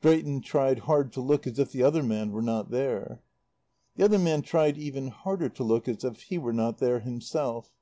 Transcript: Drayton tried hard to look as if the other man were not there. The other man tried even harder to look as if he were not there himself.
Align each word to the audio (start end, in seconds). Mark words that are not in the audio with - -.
Drayton 0.00 0.40
tried 0.40 0.78
hard 0.78 1.12
to 1.12 1.20
look 1.20 1.46
as 1.46 1.58
if 1.58 1.70
the 1.70 1.82
other 1.82 2.02
man 2.02 2.32
were 2.32 2.40
not 2.40 2.70
there. 2.70 3.20
The 3.96 4.04
other 4.06 4.18
man 4.18 4.40
tried 4.40 4.78
even 4.78 5.08
harder 5.08 5.50
to 5.50 5.62
look 5.62 5.86
as 5.86 6.02
if 6.02 6.18
he 6.22 6.38
were 6.38 6.54
not 6.54 6.78
there 6.78 7.00
himself. 7.00 7.74